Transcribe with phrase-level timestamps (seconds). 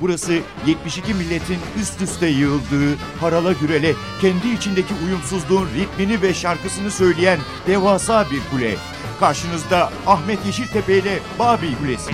[0.00, 7.38] Burası 72 milletin üst üste yığıldığı, harala gürele, kendi içindeki uyumsuzluğun ritmini ve şarkısını söyleyen
[7.66, 8.76] devasa bir kule.
[9.20, 12.12] Karşınızda Ahmet Yeşiltepe ile Babil Kulesi.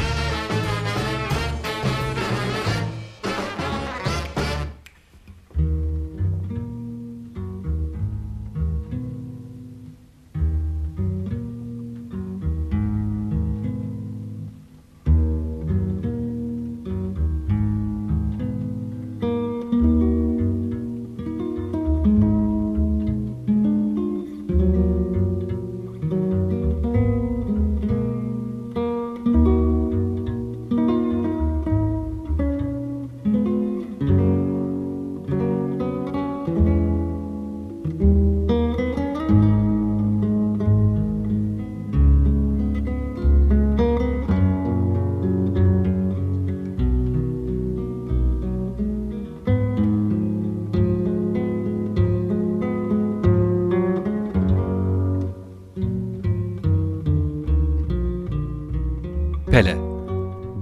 [59.56, 59.76] Pele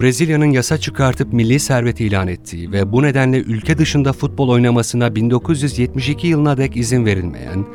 [0.00, 6.26] Brezilya'nın yasa çıkartıp milli servet ilan ettiği ve bu nedenle ülke dışında futbol oynamasına 1972
[6.26, 7.66] yılına dek izin verilmeyen,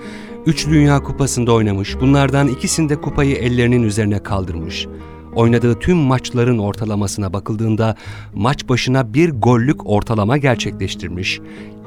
[0.45, 4.88] 3 Dünya Kupası'nda oynamış, bunlardan ikisinde kupayı ellerinin üzerine kaldırmış,
[5.36, 7.95] oynadığı tüm maçların ortalamasına bakıldığında
[8.33, 11.39] maç başına bir gollük ortalama gerçekleştirmiş,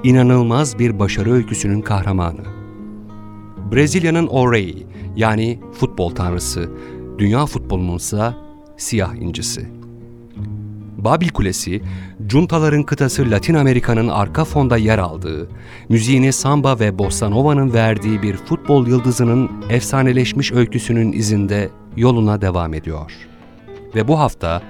[0.05, 2.43] inanılmaz bir başarı öyküsünün kahramanı.
[3.73, 4.87] Brezilya'nın Orey
[5.17, 6.71] yani futbol tanrısı,
[7.19, 8.33] dünya futbolunun ise
[8.83, 9.69] siyah incisi.
[10.99, 11.83] Babil Kulesi,
[12.27, 15.49] Cuntaların kıtası Latin Amerika'nın arka fonda yer aldığı,
[15.89, 23.13] müziğini samba ve bossa nova'nın verdiği bir futbol yıldızının efsaneleşmiş öyküsünün izinde yoluna devam ediyor.
[23.95, 24.63] Ve bu hafta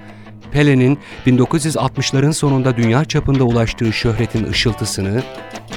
[0.51, 5.23] Pele'nin 1960'ların sonunda dünya çapında ulaştığı şöhretin ışıltısını,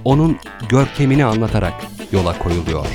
[0.05, 0.37] onun
[0.69, 1.75] görkemini anlatarak
[2.12, 2.87] yola koyuluyor.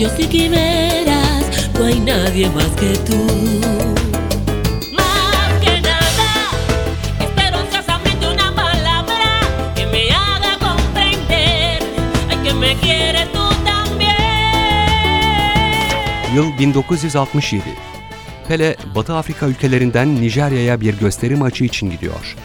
[0.00, 3.26] Sueños y quimeras no hay nadie más que tú.
[16.34, 17.62] Yıl 1967.
[18.48, 22.36] Pele, Batı Afrika ülkelerinden Nijerya'ya bir gösteri maçı için gidiyor.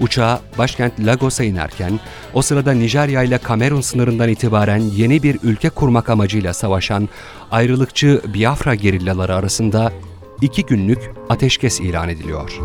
[0.00, 2.00] Uçağa başkent Lagos'a inerken,
[2.36, 7.08] o sırada Nijerya ile Kamerun sınırından itibaren yeni bir ülke kurmak amacıyla savaşan
[7.50, 9.92] ayrılıkçı Biafra gerillaları arasında
[10.40, 12.60] iki günlük ateşkes ilan ediliyor.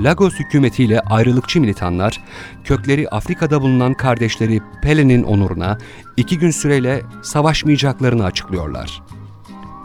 [0.00, 2.20] Lagos hükümetiyle ayrılıkçı militanlar,
[2.64, 5.78] kökleri Afrika'da bulunan kardeşleri Pele'nin onuruna
[6.16, 9.02] iki gün süreyle savaşmayacaklarını açıklıyorlar.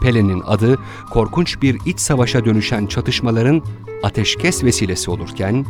[0.02, 0.78] Pele'nin adı
[1.10, 3.62] korkunç bir iç savaşa dönüşen çatışmaların
[4.02, 5.66] ateşkes vesilesi olurken,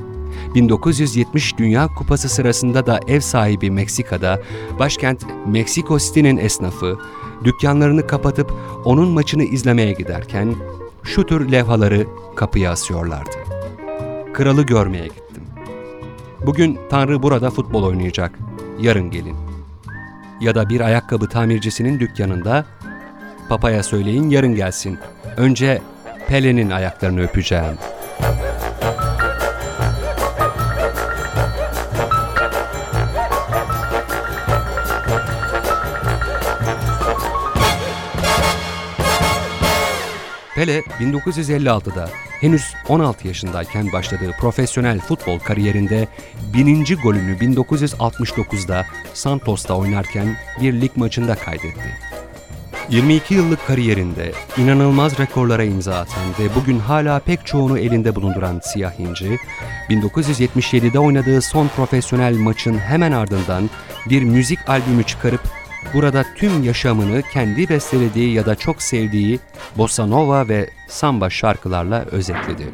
[0.54, 4.43] 1970 Dünya Kupası sırasında da ev sahibi Meksika'da
[4.78, 6.99] başkent Meksiko City'nin esnafı
[7.44, 8.53] dükkanlarını kapatıp
[8.84, 10.54] onun maçını izlemeye giderken
[11.03, 13.43] şu tür levhaları kapıya asıyorlardı
[14.34, 15.42] kralı görmeye gittim.
[16.47, 18.39] Bugün Tanrı burada futbol oynayacak,
[18.81, 19.36] yarın gelin.
[20.41, 22.65] Ya da bir ayakkabı tamircisinin dükkanında,
[23.48, 24.98] papaya söyleyin yarın gelsin.
[25.36, 25.83] Önce
[26.28, 27.75] Pele'nin ayaklarını öpeceğim.
[40.54, 42.10] Pele 1956'da
[42.41, 46.09] henüz 16 yaşındayken başladığı profesyonel futbol kariyerinde
[46.54, 51.98] bininci golünü 1969'da Santos'ta oynarken bir lig maçında kaydetti.
[52.91, 59.01] 22 yıllık kariyerinde inanılmaz rekorlara imza atan ve bugün hala pek çoğunu elinde bulunduran Siyah
[59.01, 59.39] İnci,
[59.91, 63.71] 1977'de oynadığı son profesyonel maçın hemen ardından
[64.10, 65.41] bir müzik albümü çıkarıp
[65.95, 69.41] burada tüm yaşamını kendi bestelediği ya da çok sevdiği
[69.77, 72.65] bossa nova ve samba şarkılarla özetledi.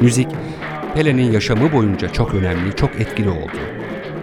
[0.00, 0.28] Müzik,
[0.94, 3.58] Pele'nin yaşamı boyunca çok önemli, çok etkili oldu.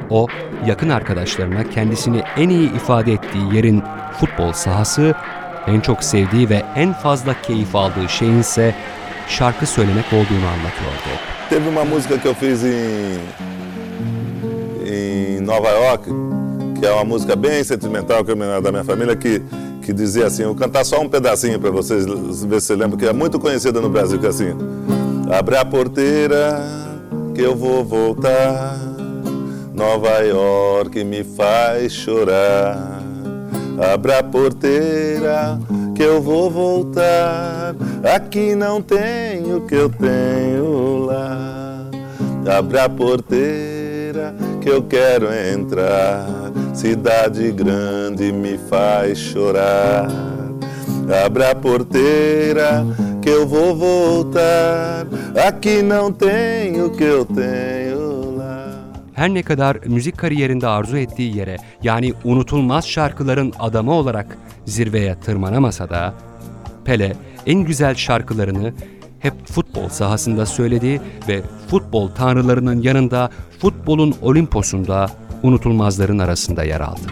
[0.09, 0.27] O,
[0.65, 3.83] yakın arkadaşlarına kendisini en iyi ifade ettiği yerin
[4.19, 5.15] futbol sahası,
[5.67, 8.75] en çok sevdiği ve en fazla keyif aldığı şeyin ise
[9.27, 11.09] şarkı söylemek olduğunu anlatıyordu.
[11.49, 13.19] Teve uma música que eu fiz em,
[14.85, 16.03] em Nova York,
[16.79, 19.41] que é uma música bem sentimental, que é da minha família, que,
[19.81, 22.05] que dizia assim, eu vou cantar só um pedacinho para vocês
[22.43, 24.53] ver se lembram, que é muito conhecida no Brasil, que é assim,
[25.31, 26.61] abre a porteira
[27.33, 28.77] que eu vou voltar,
[29.73, 33.01] Nova York me faz chorar,
[33.93, 35.59] abre a porteira
[35.97, 37.75] que eu vou voltar.
[38.15, 41.89] Aqui não tenho o que eu tenho lá.
[42.55, 46.27] Abre a porteira que eu quero entrar.
[46.75, 50.07] Cidade grande me faz chorar.
[51.25, 52.85] Abre a porteira
[53.19, 55.07] que eu vou voltar.
[55.47, 57.96] Aqui não tenho o que eu tenho.
[59.17, 65.89] Her ne kadar müzik kariyerinde arzu ettiği yere yani unutulmaz şarkıların adamı olarak zirveye tırmanamasa
[65.89, 66.13] da
[66.85, 67.15] Pele
[67.45, 68.73] en güzel şarkılarını
[69.19, 73.29] hep futbol sahasında söyledi ve futbol tanrılarının yanında
[73.59, 75.09] futbolun olimposunda
[75.43, 77.07] unutulmazların arasında yer aldı.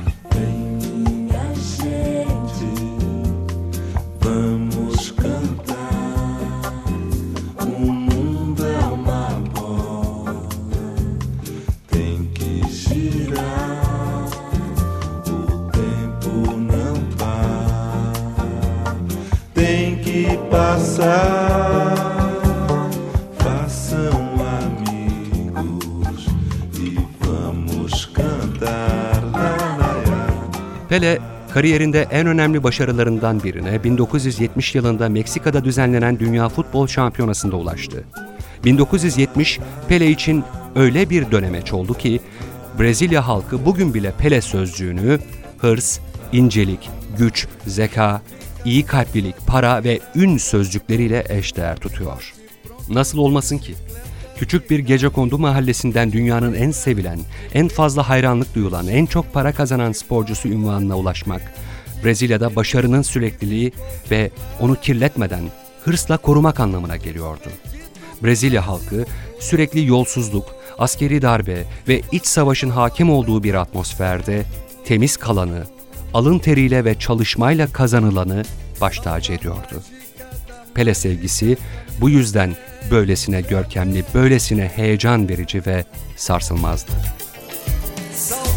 [30.89, 31.19] Pele
[31.53, 38.03] kariyerinde en önemli başarılarından birine 1970 yılında Meksika'da düzenlenen Dünya Futbol Şampiyonası'nda ulaştı.
[38.65, 40.43] 1970 Pele için
[40.75, 42.19] öyle bir dönemeç oldu ki
[42.79, 45.19] Brezilya halkı bugün bile Pele sözcüğünü
[45.57, 45.99] hırs,
[46.31, 48.21] incelik, güç, zeka,
[48.65, 52.33] iyi kalplilik, para ve ün sözcükleriyle eşdeğer tutuyor.
[52.89, 53.75] Nasıl olmasın ki?
[54.37, 57.19] Küçük bir gecekondu mahallesinden dünyanın en sevilen,
[57.53, 61.41] en fazla hayranlık duyulan, en çok para kazanan sporcusu ünvanına ulaşmak,
[62.03, 63.71] Brezilya'da başarının sürekliliği
[64.11, 65.43] ve onu kirletmeden
[65.83, 67.49] hırsla korumak anlamına geliyordu.
[68.23, 69.05] Brezilya halkı
[69.39, 74.45] sürekli yolsuzluk, askeri darbe ve iç savaşın hakim olduğu bir atmosferde
[74.85, 75.65] temiz kalanı,
[76.15, 78.43] alın teriyle ve çalışmayla kazanılanı
[78.81, 79.83] baş tacı ediyordu.
[80.73, 81.57] Pele sevgisi
[82.01, 82.55] bu yüzden
[82.91, 85.83] böylesine görkemli, böylesine heyecan verici ve
[86.15, 86.91] sarsılmazdı.
[88.13, 88.54] Salta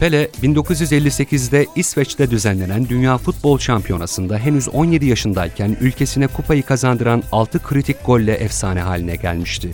[0.00, 8.06] Pele 1958'de İsveç'te düzenlenen Dünya Futbol Şampiyonası'nda henüz 17 yaşındayken ülkesine kupayı kazandıran 6 kritik
[8.06, 9.70] golle efsane haline gelmişti.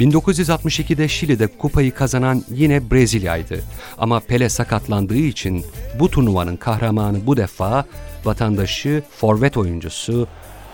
[0.00, 3.60] 1962'de Şili'de kupayı kazanan yine Brezilya'ydı.
[3.98, 5.66] Ama Pele sakatlandığı için
[5.98, 7.84] bu turnuvanın kahramanı bu defa
[8.24, 10.28] vatandaşı forvet oyuncusu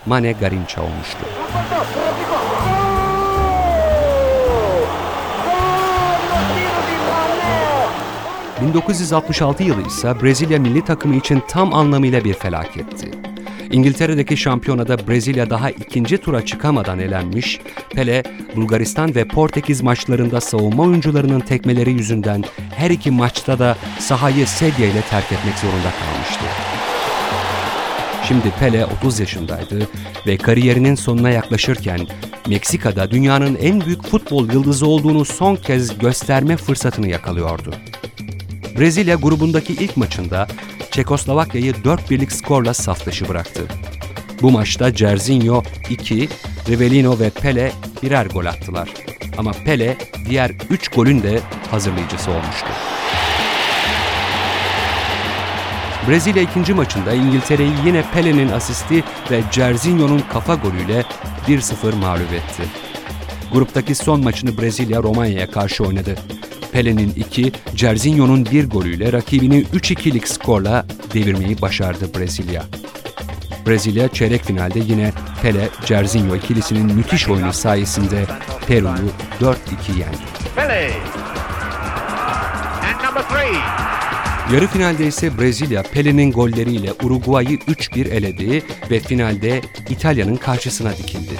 [0.05, 1.25] Mane Garincha olmuştu.
[8.63, 13.11] 1966 yılı ise Brezilya milli takımı için tam anlamıyla bir felaketti.
[13.71, 17.59] İngiltere'deki şampiyonada Brezilya daha ikinci tura çıkamadan elenmiş,
[17.93, 18.23] Pele,
[18.55, 22.43] Bulgaristan ve Portekiz maçlarında savunma oyuncularının tekmeleri yüzünden
[22.75, 26.45] her iki maçta da sahayı sedye ile terk etmek zorunda kalmıştı.
[28.27, 29.87] Şimdi Pele 30 yaşındaydı
[30.27, 32.07] ve kariyerinin sonuna yaklaşırken
[32.47, 37.73] Meksika'da dünyanın en büyük futbol yıldızı olduğunu son kez gösterme fırsatını yakalıyordu.
[38.79, 40.47] Brezilya grubundaki ilk maçında
[40.91, 43.61] Çekoslovakya'yı 4-1'lik skorla saf dışı bıraktı.
[44.41, 46.29] Bu maçta Jairzinho 2,
[46.69, 47.71] Rivellino ve Pele
[48.03, 48.89] birer gol attılar.
[49.37, 49.97] Ama Pele
[50.29, 51.39] diğer 3 golün de
[51.71, 52.67] hazırlayıcısı olmuştu.
[56.07, 61.05] Brezilya ikinci maçında İngiltere'yi yine Pele'nin asisti ve Jerzinho'nun kafa golüyle
[61.47, 62.63] 1-0 mağlup etti.
[63.51, 66.15] Gruptaki son maçını Brezilya Romanya'ya karşı oynadı.
[66.73, 72.63] Pele'nin 2, Jerzinho'nun 1 golüyle rakibini 3-2'lik skorla devirmeyi başardı Brezilya.
[73.67, 75.11] Brezilya çeyrek finalde yine
[75.41, 78.25] Pele, Jerzinho ikilisinin müthiş oyunu sayesinde
[78.67, 79.09] Peru'yu
[79.41, 79.55] 4-2
[79.99, 80.17] yendi.
[80.55, 80.91] Pele.
[82.83, 83.57] And number three.
[84.53, 91.33] Yarı finalde ise Brezilya Pele'nin golleriyle Uruguay'ı 3-1 eledi ve finalde İtalya'nın karşısına dikildi.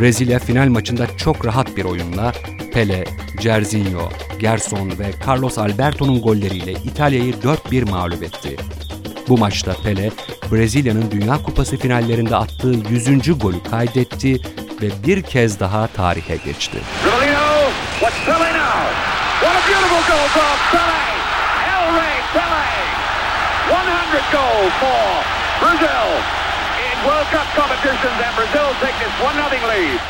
[0.00, 2.32] Brezilya final maçında çok rahat bir oyunla
[2.72, 3.04] Pele,
[3.40, 8.56] Jerzinho, Gerson ve Carlos Alberto'nun golleriyle İtalya'yı 4-1 mağlup etti.
[9.28, 10.10] Bu maçta Pele,
[10.52, 13.38] Brezilya'nın Dünya Kupası finallerinde attığı 100.
[13.38, 14.40] golü kaydetti
[14.82, 16.78] ve bir kez daha tarihe geçti.
[17.06, 17.70] Rivellino.
[18.00, 18.82] What's Pele now?
[19.40, 21.06] What a beautiful goal from Pele.
[21.72, 22.66] El Rey Pele.
[24.16, 25.24] 100 goals for
[25.60, 26.45] Brazil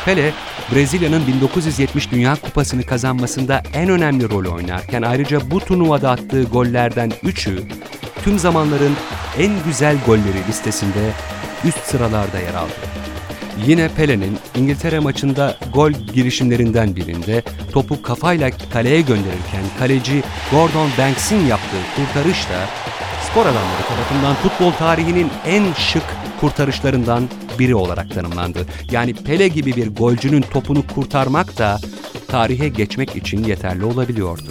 [0.05, 0.33] Pele,
[0.71, 7.63] Brezilya'nın 1970 Dünya Kupası'nı kazanmasında en önemli rol oynarken ayrıca bu turnuvada attığı gollerden 3'ü
[8.23, 8.95] tüm zamanların
[9.39, 11.11] en güzel golleri listesinde
[11.63, 12.73] üst sıralarda yer aldı.
[13.65, 21.81] Yine Pele'nin İngiltere maçında gol girişimlerinden birinde topu kafayla kaleye gönderirken kaleci Gordon Banks'in yaptığı
[21.95, 22.59] kurtarış da
[23.31, 26.03] spor adamları tarafından futbol tarihinin en şık
[26.39, 27.29] kurtarışlarından
[27.59, 28.65] biri olarak tanımlandı.
[28.91, 31.79] Yani Pele gibi bir golcünün topunu kurtarmak da
[32.27, 34.49] tarihe geçmek için yeterli olabiliyordu.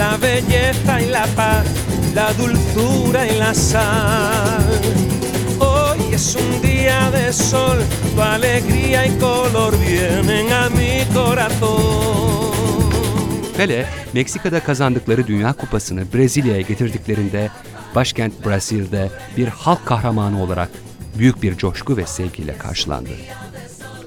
[0.00, 1.66] La belleza y la paz,
[2.14, 5.39] la dulzura y la sal.
[6.20, 7.78] Es un día de sol,
[8.14, 12.50] tu alegría y color vienen a mi corazón.
[13.56, 17.50] Pele, Meksika'da kazandıkları Dünya Kupası'nı Brezilya'ya getirdiklerinde
[17.94, 20.68] başkent Brasil'de bir halk kahramanı olarak
[21.18, 23.10] büyük bir coşku ve sevgiyle karşılandı.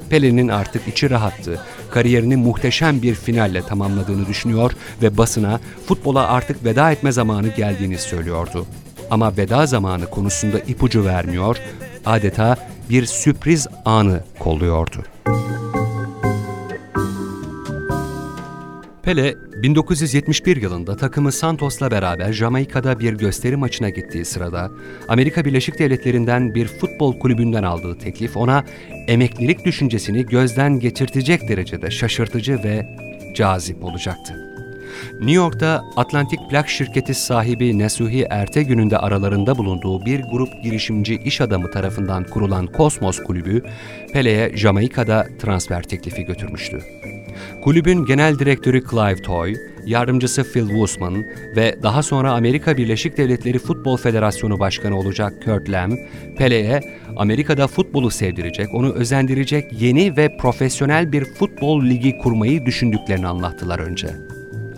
[0.10, 6.92] Pele'nin artık içi rahattı, kariyerini muhteşem bir finalle tamamladığını düşünüyor ve basına futbola artık veda
[6.92, 8.66] etme zamanı geldiğini söylüyordu.
[9.12, 11.58] Ama veda zamanı konusunda ipucu vermiyor,
[12.06, 12.56] adeta
[12.90, 15.04] bir sürpriz anı kolluyordu.
[19.04, 24.72] Pele 1971 yılında takımı Santos'la beraber Jamaika'da bir gösteri maçına gittiği sırada
[25.08, 28.64] Amerika Birleşik Devletleri'nden bir futbol kulübünden aldığı teklif ona
[29.08, 32.98] emeklilik düşüncesini gözden geçirtecek derecede şaşırtıcı ve
[33.36, 34.53] cazip olacaktı.
[35.12, 41.42] New York'ta Atlantik Plak Şirketi sahibi Nesuhi Ertegün'ün de aralarında bulunduğu bir grup girişimci iş
[41.42, 43.64] adamı tarafından kurulan Kosmos Kulübü,
[44.14, 46.80] Pele'ye Jamaika'da transfer teklifi götürmüştü.
[47.64, 49.56] Kulübün genel direktörü Clive Toy,
[49.86, 51.24] yardımcısı Phil Woosman
[51.56, 55.98] ve daha sonra Amerika Birleşik Devletleri Futbol Federasyonu Başkanı olacak Kurt Lamb,
[56.38, 56.82] Pele'ye
[57.18, 64.08] Amerika'da futbolu sevdirecek, onu özendirecek yeni ve profesyonel bir futbol ligi kurmayı düşündüklerini anlattılar önce.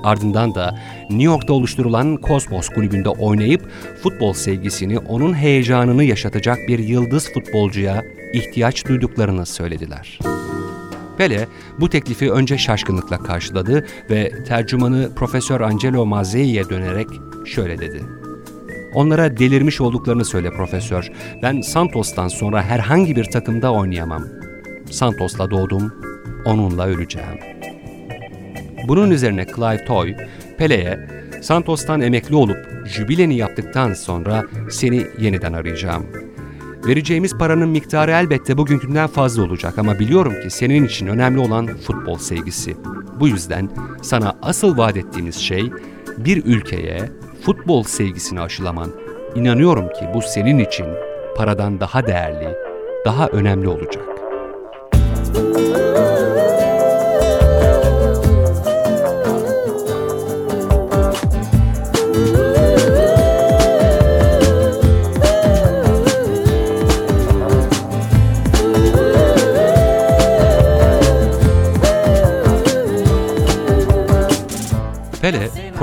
[0.06, 3.70] Ardından da New York'ta oluşturulan Cosmos kulübünde oynayıp
[4.04, 10.20] futbol sevgisini, onun heyecanını yaşatacak bir yıldız futbolcuya ihtiyaç duyduklarını söylediler.
[11.18, 11.48] Pele
[11.80, 17.08] bu teklifi önce şaşkınlıkla karşıladı ve tercümanı Profesör Angelo Mazzei'ye dönerek
[17.46, 18.04] şöyle dedi.
[18.94, 21.12] Onlara delirmiş olduklarını söyle profesör.
[21.42, 24.24] Ben Santos'tan sonra herhangi bir takımda oynayamam.
[24.92, 25.94] Santos'la doğdum,
[26.46, 27.55] onunla öleceğim.
[28.88, 30.16] Bunun üzerine Clive Toy,
[30.58, 31.00] Pele'ye
[31.42, 36.06] Santos'tan emekli olup jübileni yaptıktan sonra seni yeniden arayacağım.
[36.88, 42.18] Vereceğimiz paranın miktarı elbette bugünkünden fazla olacak ama biliyorum ki senin için önemli olan futbol
[42.18, 42.78] sevgisi.
[43.20, 43.70] Bu yüzden
[44.02, 45.72] sana asıl vaat ettiğimiz şey
[46.18, 47.10] bir ülkeye
[47.46, 48.92] futbol sevgisini aşılaman.
[49.36, 50.86] İnanıyorum ki bu senin için
[51.38, 52.56] paradan daha değerli,
[53.06, 54.15] daha önemli olacak.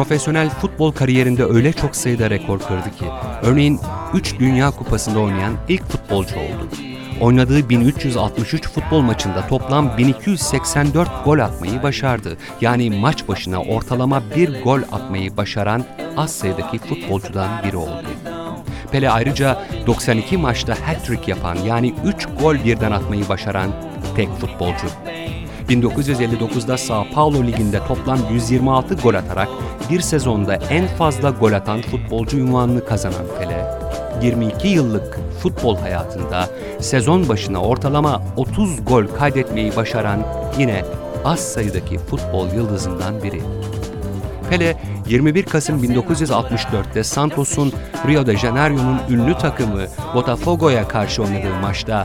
[0.03, 3.05] Profesyonel futbol kariyerinde öyle çok sayıda rekor kırdı ki,
[3.43, 3.81] örneğin
[4.15, 6.69] 3 Dünya Kupası'nda oynayan ilk futbolcu oldu.
[7.21, 12.37] oynadığı 1363 futbol maçında toplam 1284 gol atmayı başardı.
[12.61, 15.85] Yani maç başına ortalama bir gol atmayı başaran
[16.17, 18.07] az sayıdaki futbolcudan biri oldu.
[18.93, 23.71] Pele ayrıca 92 maçta hat-trick yapan yani 3 gol birden atmayı başaran
[24.17, 24.87] tek futbolcu.
[25.69, 29.49] 1959'da Sao Paulo Ligi'nde toplam 126 gol atarak
[29.91, 33.67] bir sezonda en fazla gol atan futbolcu unvanını kazanan Pele,
[34.23, 36.49] 22 yıllık futbol hayatında
[36.81, 40.27] sezon başına ortalama 30 gol kaydetmeyi başaran
[40.59, 40.85] yine
[41.25, 43.43] az sayıdaki futbol yıldızından biri.
[44.51, 44.77] Pele
[45.07, 47.73] 21 Kasım 1964'te Santos'un
[48.07, 49.83] Rio de Janeiro'nun ünlü takımı
[50.15, 52.05] Botafogo'ya karşı oynadığı maçta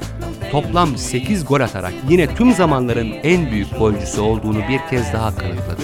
[0.51, 5.83] toplam 8 gol atarak yine tüm zamanların en büyük golcüsü olduğunu bir kez daha kanıtladı.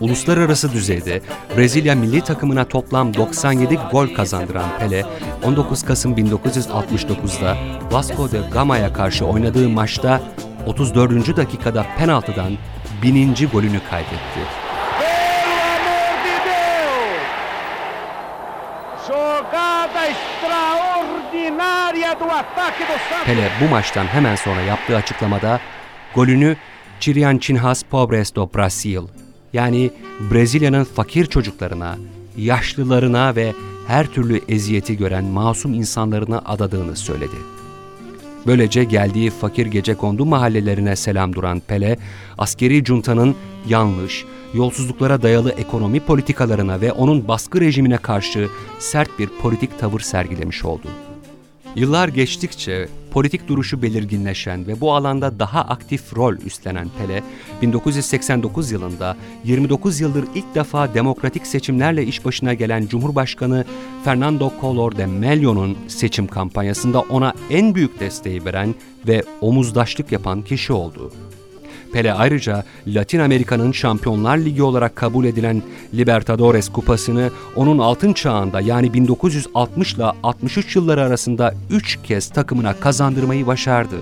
[0.00, 1.20] Uluslararası düzeyde
[1.56, 5.04] Brezilya milli takımına toplam 97 gol kazandıran Pele,
[5.44, 7.56] 19 Kasım 1969'da
[7.90, 10.20] Vasco de Gama'ya karşı oynadığı maçta
[10.66, 11.36] 34.
[11.36, 12.52] dakikada penaltıdan
[13.02, 14.61] bininci golünü kaydetti.
[23.26, 25.60] Pele bu maçtan hemen sonra yaptığı açıklamada
[26.14, 26.56] golünü
[27.00, 29.00] Chiriancinhas Pobres do Brasil
[29.52, 29.90] yani
[30.20, 31.96] Brezilya'nın fakir çocuklarına,
[32.36, 33.52] yaşlılarına ve
[33.86, 37.36] her türlü eziyeti gören masum insanlarına adadığını söyledi.
[38.46, 41.98] Böylece geldiği fakir gecekondu mahallelerine selam duran Pele,
[42.38, 43.36] askeri juntanın
[43.68, 50.64] yanlış, yolsuzluklara dayalı ekonomi politikalarına ve onun baskı rejimine karşı sert bir politik tavır sergilemiş
[50.64, 50.88] oldu.
[51.76, 57.22] Yıllar geçtikçe politik duruşu belirginleşen ve bu alanda daha aktif rol üstlenen Pele,
[57.62, 63.64] 1989 yılında 29 yıldır ilk defa demokratik seçimlerle iş başına gelen Cumhurbaşkanı
[64.04, 68.74] Fernando Collor de Mello'nun seçim kampanyasında ona en büyük desteği veren
[69.08, 71.12] ve omuzdaşlık yapan kişi oldu.
[71.92, 75.62] Pele ayrıca Latin Amerika'nın Şampiyonlar Ligi olarak kabul edilen
[75.94, 83.46] Libertadores Kupası'nı onun altın çağında yani 1960 ile 63 yılları arasında 3 kez takımına kazandırmayı
[83.46, 83.96] başardı.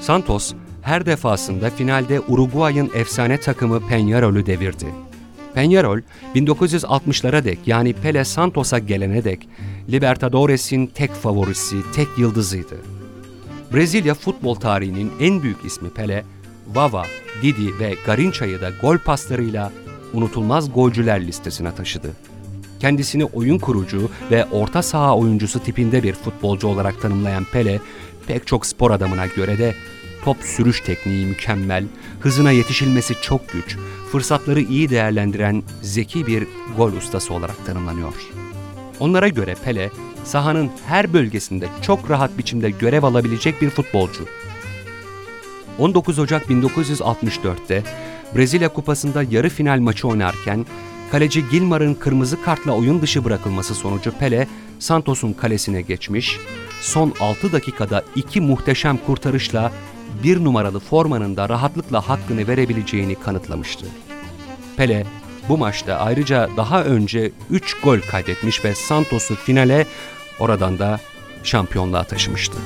[0.00, 4.86] Santos her defasında finalde Uruguay'ın efsane takımı Peñarol'ü devirdi.
[5.54, 6.02] Peñarol
[6.34, 9.48] 1960'lara dek yani Pele Santos'a gelene dek
[9.90, 12.76] Libertadores'in tek favorisi, tek yıldızıydı.
[13.74, 16.24] Brezilya futbol tarihinin en büyük ismi Pele,
[16.74, 17.06] Vava,
[17.42, 19.72] Didi ve Garinça'yı da gol paslarıyla
[20.12, 22.10] unutulmaz golcüler listesine taşıdı.
[22.80, 27.80] Kendisini oyun kurucu ve orta saha oyuncusu tipinde bir futbolcu olarak tanımlayan Pele,
[28.26, 29.74] pek çok spor adamına göre de
[30.24, 31.84] top sürüş tekniği mükemmel,
[32.20, 33.76] hızına yetişilmesi çok güç,
[34.12, 38.14] fırsatları iyi değerlendiren zeki bir gol ustası olarak tanımlanıyor.
[39.00, 39.90] Onlara göre Pele,
[40.24, 44.24] sahanın her bölgesinde çok rahat biçimde görev alabilecek bir futbolcu.
[45.78, 47.82] 19 Ocak 1964'te
[48.36, 50.66] Brezilya Kupası'nda yarı final maçı oynarken
[51.12, 56.38] kaleci Gilmar'ın kırmızı kartla oyun dışı bırakılması sonucu Pele Santos'un kalesine geçmiş,
[56.80, 59.72] son 6 dakikada iki muhteşem kurtarışla
[60.22, 63.86] bir numaralı formanın da rahatlıkla hakkını verebileceğini kanıtlamıştı.
[64.76, 65.06] Pele
[65.48, 69.86] bu maçta ayrıca daha önce 3 gol kaydetmiş ve Santos'u finale
[70.38, 71.00] oradan da
[71.42, 72.56] şampiyonluğa taşımıştı.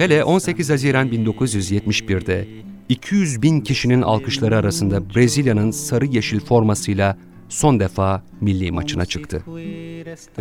[0.00, 2.48] Pele 18 Haziran 1971'de
[2.88, 7.16] 200 bin kişinin alkışları arasında Brezilya'nın sarı yeşil formasıyla
[7.48, 9.42] son defa milli maçına çıktı.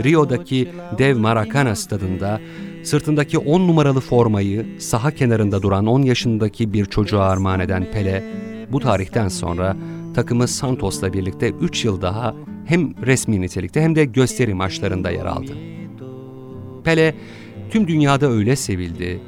[0.03, 2.41] Rio'daki dev Maracana stadında
[2.83, 8.23] sırtındaki 10 numaralı formayı saha kenarında duran 10 yaşındaki bir çocuğa armağan eden Pele,
[8.71, 9.77] bu tarihten sonra
[10.15, 15.51] takımı Santos'la birlikte 3 yıl daha hem resmi nitelikte hem de gösteri maçlarında yer aldı.
[16.83, 17.15] Pele
[17.71, 19.19] tüm dünyada öyle sevildi,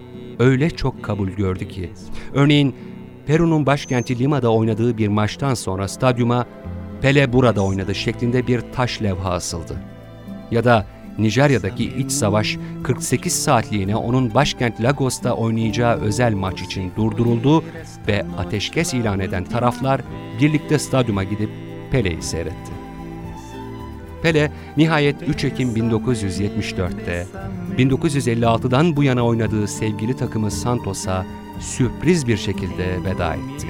[0.41, 1.91] öyle çok kabul gördü ki.
[2.33, 2.75] Örneğin
[3.25, 6.45] Peru'nun başkenti Lima'da oynadığı bir maçtan sonra stadyuma
[7.01, 9.77] Pele burada oynadı şeklinde bir taş levha asıldı.
[10.51, 10.85] Ya da
[11.17, 17.63] Nijerya'daki iç savaş 48 saatliğine onun başkent Lagos'ta oynayacağı özel maç için durduruldu
[18.07, 20.01] ve ateşkes ilan eden taraflar
[20.41, 21.49] birlikte stadyuma gidip
[21.91, 22.71] Pele'yi seyretti.
[24.21, 27.27] Pele nihayet 3 Ekim 1974'te
[27.77, 31.25] 1956'dan bu yana oynadığı sevgili takımı Santos'a
[31.59, 33.67] sürpriz bir şekilde veda etti.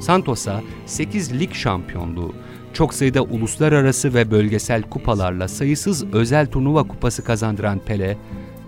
[0.00, 2.34] Santos'a 8 lig şampiyonluğu,
[2.72, 8.18] çok sayıda uluslararası ve bölgesel kupalarla sayısız özel turnuva kupası kazandıran Pele,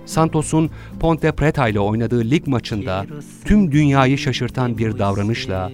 [0.07, 0.70] Santos'un
[1.01, 3.07] Ponte Preta ile oynadığı lig maçında
[3.44, 5.73] tüm dünyayı şaşırtan bir davranışla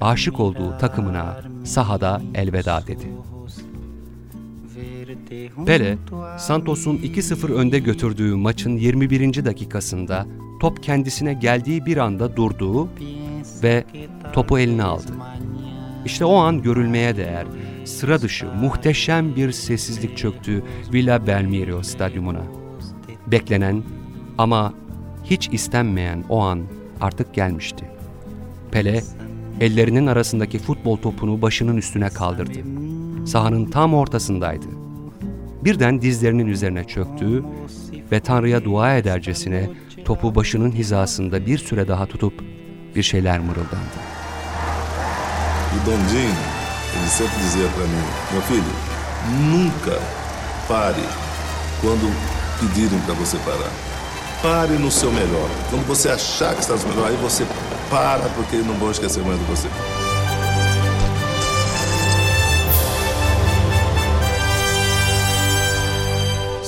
[0.00, 3.37] aşık olduğu takımına sahada elveda dedi.
[5.66, 5.98] Pele,
[6.38, 9.44] Santos'un 2-0 önde götürdüğü maçın 21.
[9.44, 10.26] dakikasında
[10.60, 12.88] top kendisine geldiği bir anda durduğu
[13.62, 13.84] ve
[14.32, 15.12] topu eline aldı.
[16.04, 17.46] İşte o an görülmeye değer,
[17.84, 22.42] sıra dışı, muhteşem bir sessizlik çöktü Villa Belmiro stadyumuna.
[23.26, 23.82] Beklenen
[24.38, 24.74] ama
[25.24, 26.60] hiç istenmeyen o an
[27.00, 27.84] artık gelmişti.
[28.70, 29.02] Pele,
[29.60, 32.58] ellerinin arasındaki futbol topunu başının üstüne kaldırdı.
[33.28, 34.66] Sahanın tam ortasındaydı.
[35.64, 37.44] Birden dizlerinin üzerine çöktü
[38.12, 39.70] ve Tanrı'ya dua edercesine
[40.04, 42.32] topu başının hizasında bir süre daha tutup
[42.94, 43.98] bir şeyler mırıldandı.
[45.86, 46.32] Dondinho,
[46.96, 48.74] ele sempre dizia para mim, meu filho,
[49.52, 49.98] nunca
[50.68, 51.06] pare
[51.82, 52.06] quando
[52.60, 53.72] pedirem para você parar.
[54.42, 55.48] Pare no seu melhor.
[55.70, 57.44] Quando você achar que está no melhor, aí você
[57.90, 59.68] para porque não vão esquecer mais de você.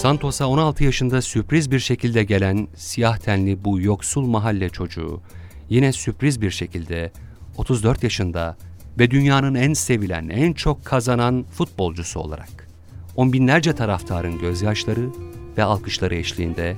[0.01, 5.21] Santos'a 16 yaşında sürpriz bir şekilde gelen siyah tenli bu yoksul mahalle çocuğu
[5.69, 7.13] yine sürpriz bir şekilde
[7.57, 8.57] 34 yaşında
[8.99, 12.69] ve dünyanın en sevilen, en çok kazanan futbolcusu olarak
[13.17, 15.11] on binlerce taraftarın gözyaşları
[15.57, 16.77] ve alkışları eşliğinde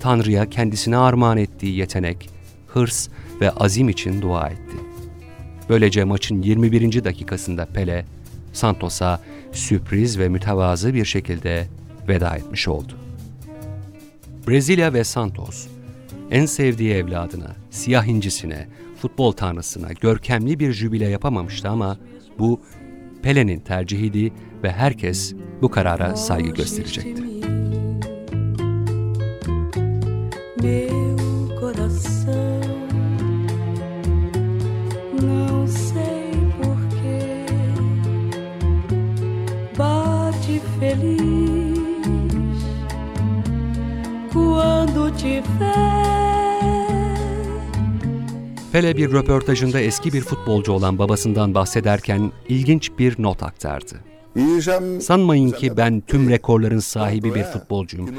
[0.00, 2.30] Tanrı'ya kendisine armağan ettiği yetenek,
[2.66, 3.08] hırs
[3.40, 4.76] ve azim için dua etti.
[5.68, 7.04] Böylece maçın 21.
[7.04, 8.04] dakikasında Pele,
[8.52, 9.20] Santos'a
[9.52, 11.68] sürpriz ve mütevazı bir şekilde
[12.08, 12.92] veda etmiş oldu.
[14.48, 15.66] Brezilya ve Santos,
[16.30, 21.98] en sevdiği evladına, siyah incisine, futbol tanrısına görkemli bir jübile yapamamıştı ama
[22.38, 22.60] bu
[23.22, 27.22] Pele'nin tercihiydi ve herkes bu karara saygı gösterecekti.
[40.80, 41.31] Feliz
[44.62, 45.02] quando.
[48.72, 53.94] Pele bir röportajında eski bir futbolcu olan babasından bahsederken ilginç bir not aktardı.
[55.00, 58.10] Sanmayın ki ben tüm rekorların sahibi bir futbolcuyum.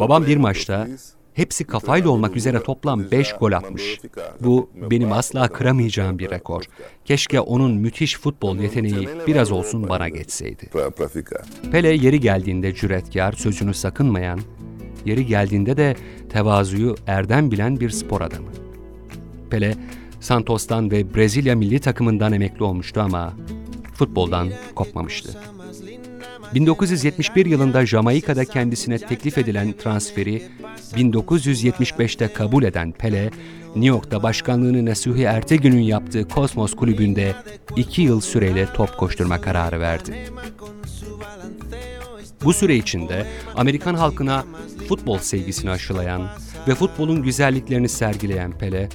[0.00, 0.88] Babam bir maçta
[1.34, 4.00] hepsi kafayla olmak üzere toplam 5 gol atmış.
[4.40, 6.64] Bu benim asla kıramayacağım bir rekor.
[7.04, 10.70] Keşke onun müthiş futbol yeteneği biraz olsun bana geçseydi.
[11.72, 14.40] Pele yeri geldiğinde cüretkar, sözünü sakınmayan,
[15.06, 15.96] yeri geldiğinde de
[16.28, 18.48] tevazuyu erdem bilen bir spor adamı.
[19.50, 19.74] Pele,
[20.20, 23.32] Santos'tan ve Brezilya milli takımından emekli olmuştu ama
[23.94, 25.38] futboldan kopmamıştı.
[26.54, 30.42] 1971 yılında Jamaika'da kendisine teklif edilen transferi
[30.94, 33.30] 1975'te kabul eden Pele,
[33.66, 37.34] New York'ta başkanlığını Nasuhi Ertegün'ün yaptığı Kosmos Kulübü'nde
[37.76, 40.30] iki yıl süreyle top koşturma kararı verdi.
[42.46, 44.44] Bu süre içinde Amerikan halkına
[44.88, 46.28] futbol sevgisini aşılayan
[46.68, 48.88] ve futbolun güzelliklerini sergileyen Pele,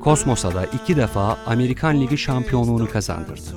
[0.00, 3.56] Kosmos'a da iki defa Amerikan Ligi şampiyonluğunu kazandırdı.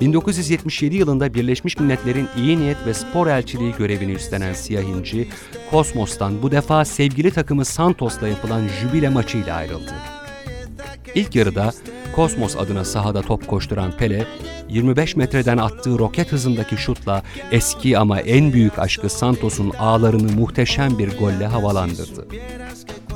[0.00, 5.28] 1977 yılında Birleşmiş Milletler'in iyi niyet ve spor elçiliği görevini üstlenen Siyah İnci,
[5.70, 10.19] Kosmos'tan bu defa sevgili takımı Santos'la yapılan jübile maçıyla ayrıldı.
[11.14, 11.72] İlk yarıda
[12.16, 14.26] Kosmos adına sahada top koşturan Pele,
[14.68, 21.18] 25 metreden attığı roket hızındaki şutla eski ama en büyük aşkı Santos'un ağlarını muhteşem bir
[21.18, 22.26] golle havalandırdı.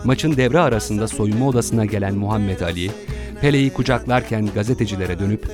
[0.05, 2.90] Maçın devre arasında soyunma odasına gelen Muhammed Ali,
[3.40, 5.49] Pele'yi kucaklarken gazetecilere dönüp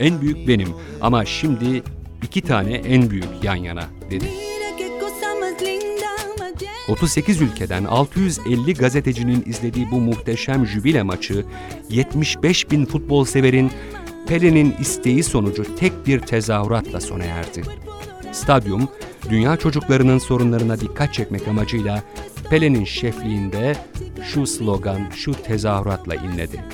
[0.00, 0.68] "En büyük benim
[1.00, 1.82] ama şimdi
[2.22, 4.24] İki tane en büyük yan yana dedi.
[6.88, 11.44] 38 ülkeden 650 gazetecinin izlediği bu muhteşem jübile maçı
[11.90, 13.72] 75 bin futbol severin
[14.26, 17.62] Pele'nin isteği sonucu tek bir tezahüratla sona erdi.
[18.32, 18.88] Stadyum,
[19.30, 22.02] dünya çocuklarının sorunlarına dikkat çekmek amacıyla
[22.50, 23.76] Pele'nin şefliğinde
[24.32, 26.64] şu slogan, şu tezahüratla inledi.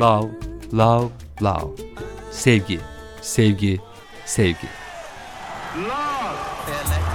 [0.00, 0.28] Love,
[0.74, 1.08] love,
[1.42, 1.72] love.
[2.30, 2.80] Sevgi,
[3.22, 3.80] sevgi,
[4.26, 4.68] sevgi.
[6.68, 7.07] Pelé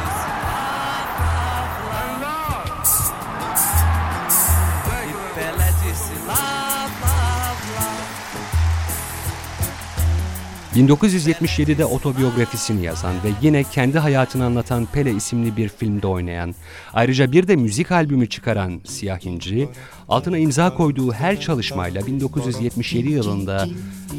[10.76, 16.56] 1977'de otobiyografisini yazan ve yine kendi hayatını anlatan Pele isimli bir filmde oynayan,
[16.94, 19.70] ayrıca bir de müzik albümü çıkaran Siyah İnci,
[20.10, 23.68] altına imza koyduğu her çalışmayla 1977 yılında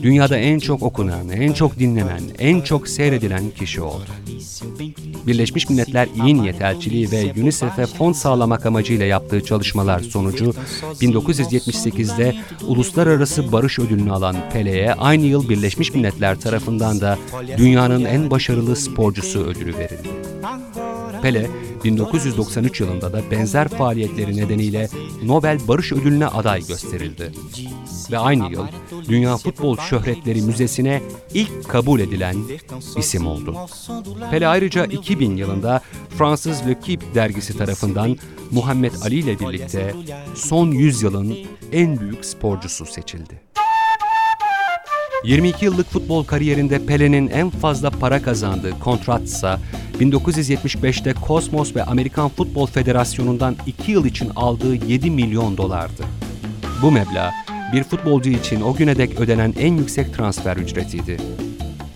[0.02, 4.06] dünyada en çok okunan, en çok dinlenen, en çok seyredilen kişi oldu.
[5.26, 10.54] Birleşmiş Milletler İyi Niyet Elçiliği ve UNICEF'e fon sağlamak amacıyla yaptığı çalışmalar sonucu
[11.00, 12.34] 1978'de
[12.66, 17.18] Uluslararası Barış Ödülünü alan Pele'ye aynı yıl Birleşmiş Milletler tarafından da
[17.56, 20.08] dünyanın en başarılı sporcusu ödülü verildi.
[21.24, 21.50] Pele,
[21.84, 24.88] 1993 yılında da benzer faaliyetleri nedeniyle
[25.22, 27.32] Nobel Barış Ödülü'ne aday gösterildi.
[28.10, 28.66] Ve aynı yıl
[29.08, 31.02] Dünya Futbol Şöhretleri Müzesi'ne
[31.34, 32.36] ilk kabul edilen
[32.96, 33.56] isim oldu.
[34.30, 35.80] Pele ayrıca 2000 yılında
[36.18, 38.16] Fransız L'Equipe dergisi tarafından
[38.50, 39.94] Muhammed Ali ile birlikte
[40.34, 41.36] son yüzyılın
[41.72, 43.40] en büyük sporcusu seçildi.
[45.24, 49.60] 22 yıllık futbol kariyerinde Pele'nin en fazla para kazandığı kontratsa
[50.00, 56.04] 1975'te Kosmos ve Amerikan Futbol Federasyonu'ndan 2 yıl için aldığı 7 milyon dolardı.
[56.82, 57.32] Bu meblağ
[57.72, 61.16] bir futbolcu için o güne dek ödenen en yüksek transfer ücretiydi.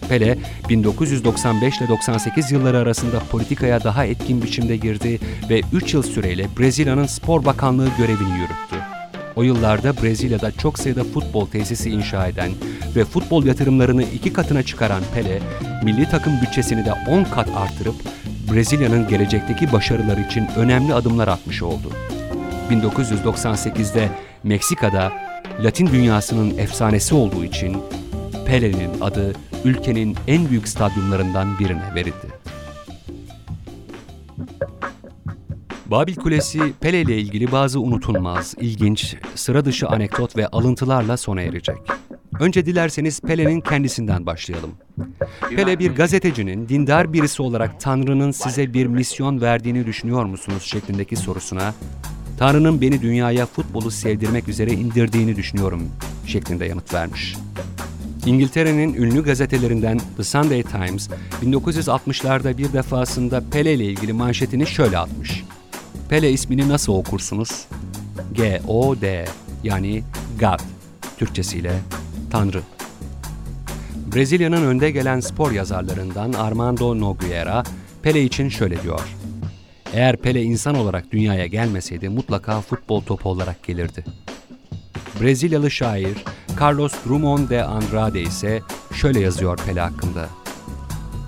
[0.08, 0.38] Pele
[0.68, 7.06] 1995 ile 98 yılları arasında politikaya daha etkin biçimde girdi ve 3 yıl süreyle Brezilya'nın
[7.06, 8.97] Spor Bakanlığı görevini yürüttü.
[9.38, 12.50] O yıllarda Brezilya'da çok sayıda futbol tesisi inşa eden
[12.96, 15.40] ve futbol yatırımlarını iki katına çıkaran Pele,
[15.84, 17.94] milli takım bütçesini de 10 kat artırıp
[18.52, 21.92] Brezilya'nın gelecekteki başarıları için önemli adımlar atmış oldu.
[22.70, 24.08] 1998'de
[24.42, 25.12] Meksika'da
[25.64, 27.76] Latin dünyasının efsanesi olduğu için
[28.46, 29.32] Pele'nin adı
[29.64, 32.37] ülkenin en büyük stadyumlarından birine verildi.
[35.90, 41.76] Babil Kulesi Pele ile ilgili bazı unutulmaz, ilginç, sıra dışı anekdot ve alıntılarla sona erecek.
[42.40, 44.70] Önce dilerseniz Pele'nin kendisinden başlayalım.
[45.56, 51.74] Pele bir gazetecinin dindar birisi olarak Tanrı'nın size bir misyon verdiğini düşünüyor musunuz şeklindeki sorusuna
[52.38, 55.88] Tanrı'nın beni dünyaya futbolu sevdirmek üzere indirdiğini düşünüyorum
[56.26, 57.36] şeklinde yanıt vermiş.
[58.26, 61.08] İngiltere'nin ünlü gazetelerinden The Sunday Times
[61.42, 65.44] 1960'larda bir defasında Pele ile ilgili manşetini şöyle atmış.
[66.08, 67.66] Pele ismini nasıl okursunuz?
[68.32, 69.24] G-O-D
[69.64, 70.02] yani
[70.40, 70.60] God,
[71.18, 71.80] Türkçesiyle
[72.30, 72.62] Tanrı.
[74.14, 77.62] Brezilya'nın önde gelen spor yazarlarından Armando Nogueira,
[78.02, 79.16] Pele için şöyle diyor.
[79.92, 84.04] Eğer Pele insan olarak dünyaya gelmeseydi mutlaka futbol topu olarak gelirdi.
[85.20, 86.24] Brezilyalı şair
[86.60, 88.60] Carlos Drummond de Andrade ise
[88.94, 90.28] şöyle yazıyor Pele hakkında.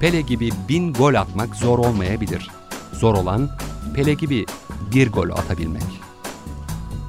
[0.01, 2.51] Pele gibi bin gol atmak zor olmayabilir.
[2.93, 3.51] Zor olan
[3.95, 4.47] Pele gibi
[4.95, 6.01] bir gol atabilmek.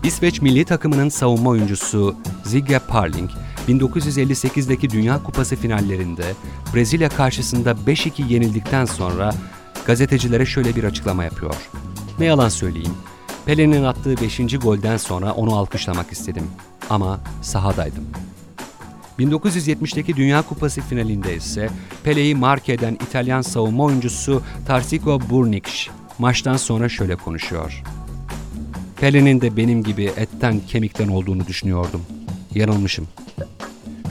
[0.03, 3.29] İsveç milli takımının savunma oyuncusu Zigge Parling,
[3.67, 6.33] 1958'deki Dünya Kupası finallerinde
[6.75, 9.33] Brezilya karşısında 5-2 yenildikten sonra
[9.85, 11.55] gazetecilere şöyle bir açıklama yapıyor.
[12.19, 12.93] Ne yalan söyleyeyim,
[13.45, 14.59] Pele'nin attığı 5.
[14.61, 16.47] golden sonra onu alkışlamak istedim
[16.89, 18.05] ama sahadaydım.
[19.19, 21.69] 1970'teki Dünya Kupası finalinde ise
[22.03, 25.71] Pele'yi mark eden İtalyan savunma oyuncusu Tarsico Burnic
[26.21, 27.83] maçtan sonra şöyle konuşuyor.
[28.99, 32.01] Pele'nin de benim gibi etten kemikten olduğunu düşünüyordum.
[32.55, 33.07] Yanılmışım.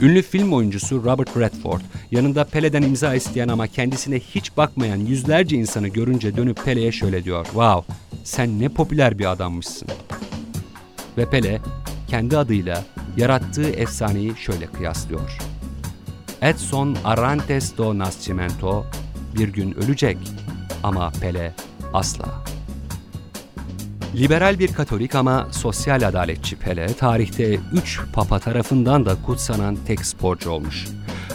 [0.01, 5.87] Ünlü film oyuncusu Robert Redford, yanında Pele'den imza isteyen ama kendisine hiç bakmayan yüzlerce insanı
[5.87, 7.45] görünce dönüp Pele'ye şöyle diyor.
[7.45, 7.93] Wow,
[8.23, 9.87] sen ne popüler bir adammışsın.
[11.17, 11.61] Ve Pele,
[12.07, 12.83] kendi adıyla
[13.17, 15.37] yarattığı efsaneyi şöyle kıyaslıyor.
[16.41, 18.85] Edson Arantes do Nascimento
[19.35, 20.17] bir gün ölecek
[20.83, 21.53] ama Pele
[21.93, 22.43] asla.
[24.15, 30.49] Liberal bir Katolik ama sosyal adaletçi Pele, tarihte 3 papa tarafından da kutsanan tek sporcu
[30.49, 30.87] olmuş.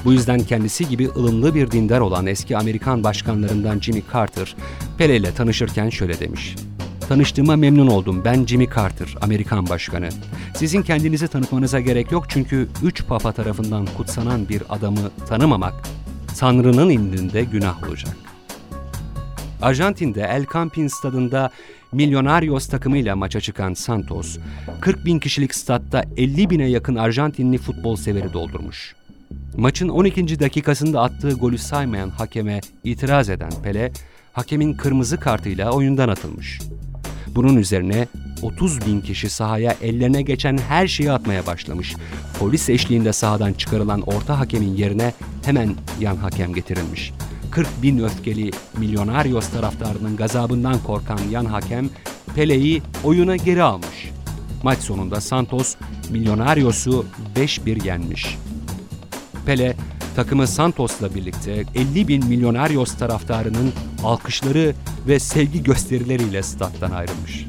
[0.04, 4.56] Bu yüzden kendisi gibi ılımlı bir dindar olan eski Amerikan başkanlarından Jimmy Carter,
[4.98, 6.56] Pele ile tanışırken şöyle demiş.
[7.08, 8.22] Tanıştığıma memnun oldum.
[8.24, 10.08] Ben Jimmy Carter, Amerikan başkanı.
[10.54, 15.74] Sizin kendinizi tanıtmanıza gerek yok çünkü üç papa tarafından kutsanan bir adamı tanımamak
[16.38, 18.25] Tanrı'nın indinde günah olacak.
[19.62, 21.50] Arjantin'de El Campín stadında
[21.92, 24.38] Millonarios takımıyla maça çıkan Santos,
[24.80, 28.94] 40 bin kişilik statta 50 bine yakın Arjantinli futbol severi doldurmuş.
[29.56, 30.40] Maçın 12.
[30.40, 33.92] dakikasında attığı golü saymayan hakeme itiraz eden Pele,
[34.32, 36.60] hakemin kırmızı kartıyla oyundan atılmış.
[37.26, 38.06] Bunun üzerine
[38.42, 41.96] 30 bin kişi sahaya ellerine geçen her şeyi atmaya başlamış.
[42.38, 45.12] Polis eşliğinde sahadan çıkarılan orta hakemin yerine
[45.44, 47.12] hemen yan hakem getirilmiş.
[47.56, 51.90] 40 bin öfkeli Milyonarios taraftarının gazabından korkan yan hakem
[52.34, 54.10] Pele'yi oyuna geri almış.
[54.62, 55.76] Maç sonunda Santos
[56.10, 58.38] Milyonarios'u 5-1 yenmiş.
[59.46, 59.76] Pele
[60.16, 63.72] takımı Santos'la birlikte 50 bin Milyonarios taraftarının
[64.04, 64.74] alkışları
[65.08, 67.46] ve sevgi gösterileriyle stat'tan ayrılmış.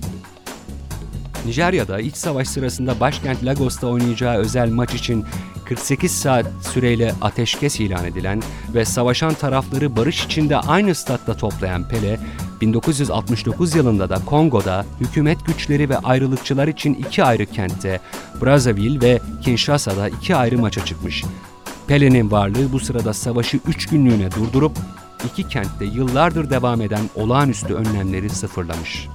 [1.48, 5.26] Nijerya'da iç savaş sırasında başkent Lagos'ta oynayacağı özel maç için
[5.66, 8.42] 48 saat süreyle ateşkes ilan edilen
[8.74, 12.20] ve savaşan tarafları barış içinde aynı statta toplayan Pele,
[12.62, 18.00] 1969 yılında da Kongo'da hükümet güçleri ve ayrılıkçılar için iki ayrı kentte,
[18.42, 21.24] Brazzaville ve Kinshasa'da iki ayrı maça çıkmış.
[21.88, 24.78] Pele'nin varlığı bu sırada savaşı üç günlüğüne durdurup
[25.26, 29.08] iki kentte yıllardır devam eden olağanüstü önlemleri sıfırlamış.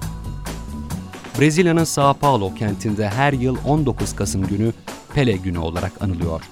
[1.38, 4.72] Brezilya'nın Sao Paulo kentinde her yıl 19 Kasım günü
[5.14, 6.42] Pele günü olarak anılıyor.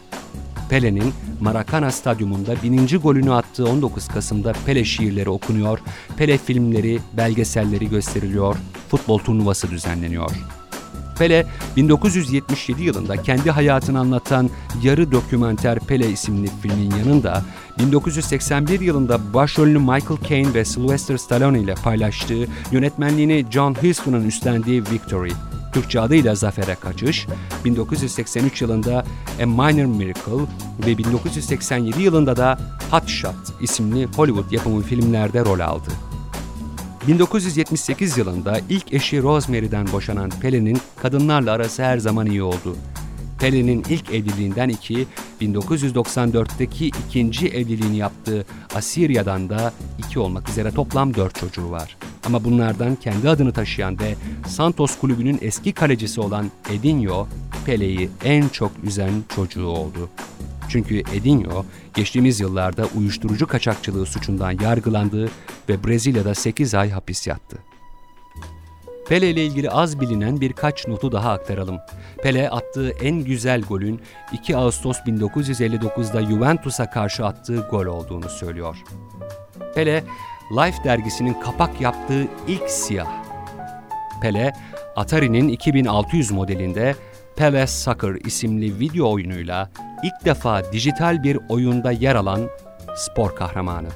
[0.69, 5.79] Pele'nin Maracana Stadyumunda bininci golünü attığı 19 Kasım'da Pele şiirleri okunuyor,
[6.17, 8.57] Pele filmleri, belgeselleri gösteriliyor,
[8.89, 10.31] futbol turnuvası düzenleniyor.
[11.21, 14.51] Pele 1977 yılında kendi hayatını anlatan
[14.83, 17.45] yarı dokümenter Pele isimli filmin yanında
[17.79, 25.33] 1981 yılında başrolünü Michael Caine ve Sylvester Stallone ile paylaştığı yönetmenliğini John Huston'un üstlendiği Victory,
[25.73, 27.27] Türkçe adıyla Zafer'e Kaçış,
[27.65, 29.05] 1983 yılında
[29.43, 30.47] A Minor Miracle
[30.87, 32.59] ve 1987 yılında da
[32.91, 36.10] Hot Shot isimli Hollywood yapımı filmlerde rol aldı.
[37.07, 42.77] 1978 yılında ilk eşi Rosemary'den boşanan Pele'nin kadınlarla arası her zaman iyi oldu.
[43.39, 45.07] Pele'nin ilk evliliğinden iki,
[45.41, 51.97] 1994'teki ikinci evliliğini yaptığı Asirya'dan da iki olmak üzere toplam dört çocuğu var.
[52.25, 54.15] Ama bunlardan kendi adını taşıyan ve
[54.49, 57.29] Santos kulübünün eski kalecisi olan Edinho,
[57.67, 60.09] Pele'yi en çok üzen çocuğu oldu.
[60.69, 65.31] Çünkü Edinho geçtiğimiz yıllarda uyuşturucu kaçakçılığı suçundan yargılandı
[65.69, 67.59] ve Brezilya'da 8 ay hapis yattı.
[69.09, 71.79] Pele ile ilgili az bilinen birkaç notu daha aktaralım.
[72.23, 74.01] Pele attığı en güzel golün
[74.33, 78.77] 2 Ağustos 1959'da Juventus'a karşı attığı gol olduğunu söylüyor.
[79.75, 80.05] Pele,
[80.53, 83.09] Life dergisinin kapak yaptığı ilk siyah.
[84.23, 84.53] Pele,
[84.97, 86.95] Atari'nin 2600 modelinde
[87.41, 89.71] Pele Soccer isimli video oyunuyla
[90.03, 92.41] ilk defa dijital bir oyunda yer alan
[92.97, 93.89] spor kahramanı.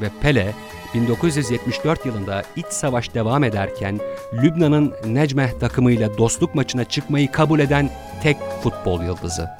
[0.00, 0.52] Ve Pele,
[0.94, 4.00] 1974 yılında iç savaş devam ederken
[4.34, 7.90] Lübnan'ın Necmeh takımıyla dostluk maçına çıkmayı kabul eden
[8.22, 9.50] tek futbol yıldızı.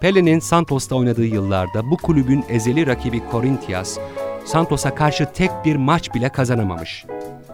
[0.00, 3.98] Pele'nin Santos'ta oynadığı yıllarda bu kulübün ezeli rakibi Corinthians,
[4.44, 7.04] Santos'a karşı tek bir maç bile kazanamamış.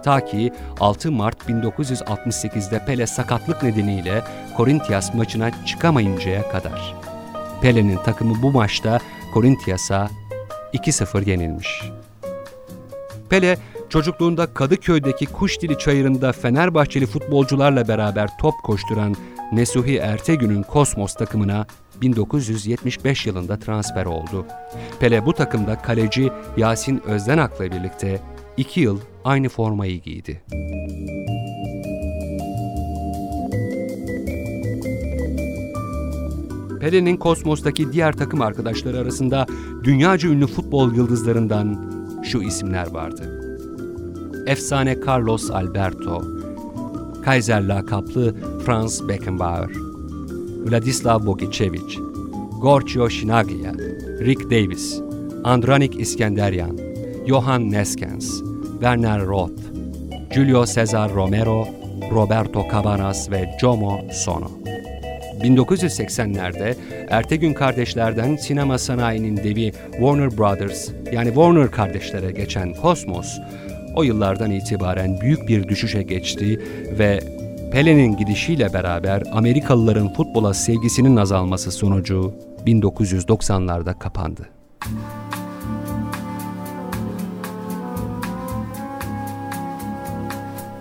[0.04, 4.22] Ta ki 6 Mart 1968'de Pele sakatlık nedeniyle
[4.56, 6.94] Corinthians maçına çıkamayıncaya kadar.
[7.62, 9.00] Pele'nin takımı bu maçta
[9.34, 10.10] Corinthians'a
[10.74, 11.82] 2-0 yenilmiş.
[13.30, 19.16] Pele, çocukluğunda Kadıköy'deki Kuşdili Çayırı'nda Fenerbahçeli futbolcularla beraber top koşturan
[19.52, 21.66] Nesuhi Ertegün'ün Kosmos takımına
[22.00, 24.46] 1975 yılında transfer oldu.
[25.00, 28.20] Pele bu takımda kaleci Yasin Özdenak'la birlikte
[28.56, 30.42] 2 yıl aynı formayı giydi.
[36.80, 39.46] Pele'nin Kosmos'taki diğer takım arkadaşları arasında
[39.84, 43.40] dünyaca ünlü futbol yıldızlarından şu isimler vardı.
[44.46, 46.22] Efsane Carlos Alberto,
[47.24, 48.34] Kaiser lakaplı
[48.64, 49.70] Franz Beckenbauer,
[50.64, 51.98] Vladislav Bogicevic,
[52.60, 53.72] Gorcio Shinaglia,
[54.20, 55.00] Rick Davis,
[55.44, 56.78] Andranik İskenderyan,
[57.26, 58.42] Johan Neskens,
[58.84, 59.62] Werner Roth,
[60.30, 61.66] Julio Cesar Romero,
[62.10, 64.50] Roberto Cabanas ve Jomo Sono.
[65.42, 66.74] 1980'lerde
[67.08, 73.38] Ertegün kardeşlerden sinema sanayinin devi Warner Brothers yani Warner kardeşlere geçen Cosmos
[73.96, 76.60] o yıllardan itibaren büyük bir düşüşe geçti
[76.98, 77.20] ve
[77.72, 82.34] Pele'nin gidişiyle beraber Amerikalıların futbola sevgisinin azalması sonucu
[82.66, 84.48] 1990'larda kapandı.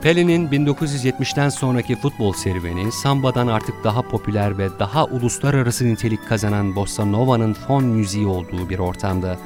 [0.04, 7.06] Pele'nin 1970'ten sonraki futbol serüveni, sambadan artık daha popüler ve daha uluslararası nitelik kazanan Bossa
[7.06, 9.38] Nova'nın fon müziği olduğu bir ortamda,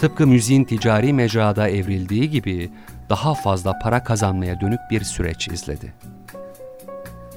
[0.00, 2.70] tıpkı müziğin ticari mecrada evrildiği gibi
[3.08, 5.92] daha fazla para kazanmaya dönük bir süreç izledi.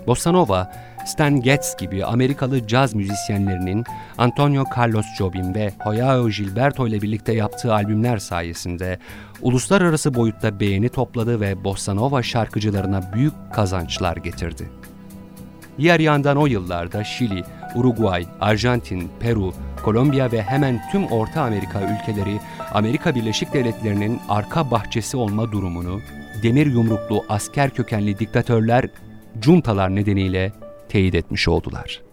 [0.07, 0.71] Bossa Nova,
[1.05, 3.83] Stan Getz gibi Amerikalı caz müzisyenlerinin
[4.17, 8.99] Antonio Carlos Jobim ve Joao Gilberto ile birlikte yaptığı albümler sayesinde
[9.45, 14.69] uluslararası boyutta beğeni topladı ve Bossa Nova şarkıcılarına büyük kazançlar getirdi.
[15.77, 17.43] Diğer yandan o yıllarda Şili,
[17.75, 22.39] Uruguay, Arjantin, Peru, Kolombiya ve hemen tüm Orta Amerika ülkeleri
[22.73, 25.99] Amerika Birleşik Devletleri'nin arka bahçesi olma durumunu
[26.43, 28.85] demir yumruklu asker kökenli diktatörler,
[29.41, 30.51] juntalar nedeniyle
[30.89, 32.04] teyit etmiş oldular.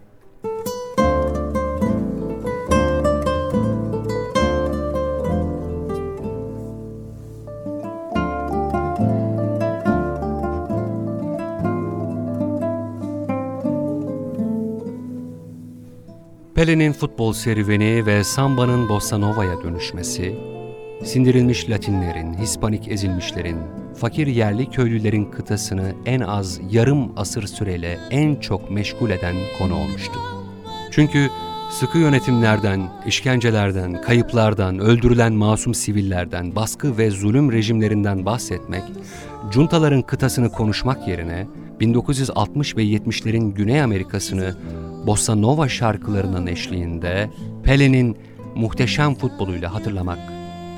[16.63, 20.35] Pele'nin futbol serüveni ve sambanın bossa nova'ya dönüşmesi,
[21.05, 23.59] sindirilmiş Latinlerin, Hispanik ezilmişlerin,
[23.97, 30.19] fakir yerli köylülerin kıtasını en az yarım asır süreyle en çok meşgul eden konu olmuştu.
[30.91, 31.29] Çünkü
[31.71, 38.83] sıkı yönetimlerden, işkencelerden, kayıplardan, öldürülen masum sivillerden, baskı ve zulüm rejimlerinden bahsetmek,
[39.51, 41.47] juntaların kıtasını konuşmak yerine
[41.81, 44.55] 1960 ve 70'lerin Güney Amerika'sını
[45.07, 47.31] Bossa Nova şarkılarının eşliğinde
[47.63, 48.17] Pele'nin
[48.55, 50.19] muhteşem futboluyla hatırlamak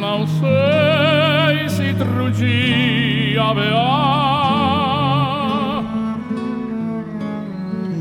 [0.00, 4.02] Não sei se outro dia haverá.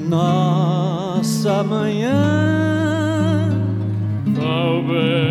[0.09, 3.49] Nossa manhã.
[4.35, 5.30] Talvez